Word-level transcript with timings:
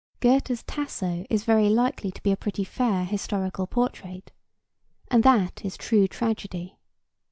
Goethe's 0.19 0.63
Tasso 0.63 1.27
is 1.29 1.43
very 1.43 1.69
likely 1.69 2.09
to 2.09 2.23
be 2.23 2.31
a 2.31 2.35
pretty 2.35 2.63
fair 2.63 3.05
historical 3.05 3.67
portrait, 3.67 4.31
and 5.11 5.21
that 5.21 5.63
is 5.63 5.77
true 5.77 6.07
tragedy. 6.07 6.79